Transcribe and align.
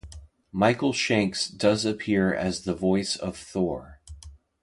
Michael 0.51 0.93
Shanks 0.93 1.47
does 1.47 1.85
appear 1.85 2.33
as 2.33 2.63
the 2.63 2.73
voice 2.73 3.15
of 3.15 3.37
Thor. 3.37 3.99